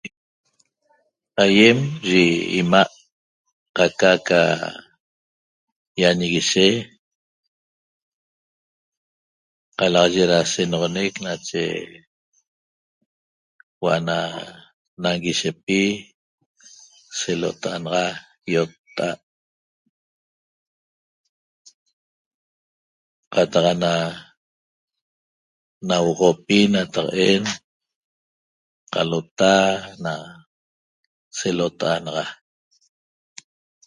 [1.43, 2.23] aýem yi
[2.59, 2.93] imaa
[3.75, 4.41] ca aca ca
[6.01, 6.67] ýañiguishe
[9.77, 11.63] calaxaye da sanoxoneq nache
[13.77, 14.17] huo'o na
[15.01, 15.79] nañiguishepi
[17.17, 18.03] se lotaa naxa
[18.53, 19.15] iottaa
[23.33, 23.91] cataxa na
[25.87, 27.43] nahuoxopi nataqhen
[28.93, 29.53] calota
[30.03, 30.13] na
[31.37, 32.23] selotaanaxana